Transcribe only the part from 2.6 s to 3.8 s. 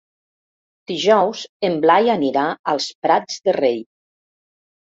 als Prats de Rei.